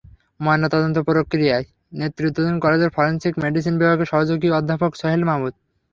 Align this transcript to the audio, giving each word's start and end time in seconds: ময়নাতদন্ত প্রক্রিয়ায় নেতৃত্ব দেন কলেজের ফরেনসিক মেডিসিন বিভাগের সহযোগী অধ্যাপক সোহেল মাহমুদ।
ময়নাতদন্ত 0.39 0.97
প্রক্রিয়ায় 1.07 1.65
নেতৃত্ব 1.93 2.37
দেন 2.39 2.55
কলেজের 2.59 2.93
ফরেনসিক 2.95 3.33
মেডিসিন 3.43 3.73
বিভাগের 3.77 4.09
সহযোগী 4.11 4.47
অধ্যাপক 4.51 4.91
সোহেল 4.95 5.21
মাহমুদ। 5.25 5.53